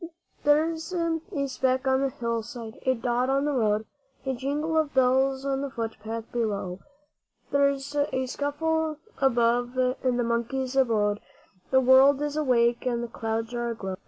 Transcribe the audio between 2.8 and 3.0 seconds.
a